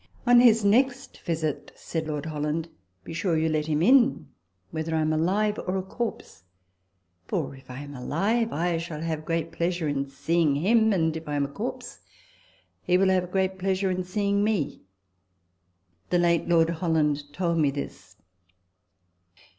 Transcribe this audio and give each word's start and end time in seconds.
"On 0.25 0.39
his 0.39 0.65
next 0.65 1.19
visit," 1.19 1.71
said 1.75 2.07
Lord 2.07 2.25
Holland," 2.25 2.69
be 3.03 3.13
sure 3.13 3.37
you 3.37 3.49
let 3.49 3.67
him 3.67 3.83
in, 3.83 4.29
whether 4.71 4.95
I 4.95 5.01
am 5.01 5.13
alive 5.13 5.59
or 5.59 5.77
a 5.77 5.83
corpse; 5.83 6.41
for, 7.27 7.55
if 7.55 7.69
I 7.69 7.81
am 7.81 7.93
alive, 7.93 8.51
I 8.51 8.79
shall 8.79 9.01
have 9.01 9.25
great 9.25 9.51
pleasure 9.51 9.87
in 9.87 10.09
seeing 10.09 10.55
him; 10.55 10.91
and 10.91 11.15
if 11.15 11.27
I 11.29 11.35
am 11.35 11.45
a 11.45 11.49
corpse, 11.49 11.99
he 12.81 12.97
will 12.97 13.09
have 13.09 13.29
great 13.29 13.59
pleasure 13.59 13.91
in 13.91 14.03
seeing 14.03 14.43
me" 14.43 14.81
The 16.09 16.17
late 16.17 16.49
Lord 16.49 16.71
Holland 16.71 17.31
told 17.31 17.59
me 17.59 17.69
this. 17.69 18.15